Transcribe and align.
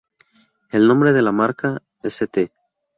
El 0.71 0.87
nombre 0.87 1.13
de 1.13 1.21
la 1.21 1.31
marca 1.31 1.79
'St. 2.01 2.49